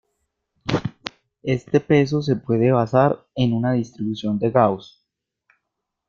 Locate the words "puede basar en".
2.35-3.53